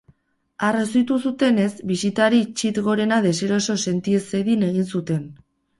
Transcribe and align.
Arrazoitu 0.69 1.17
zutenez, 1.29 1.67
bisitari 1.91 2.41
txit 2.61 2.83
gorena 2.89 3.23
deseroso 3.29 3.79
senti 3.89 4.21
ez 4.23 4.27
zedin 4.35 4.71
egin 4.73 4.93
zuten. 4.97 5.35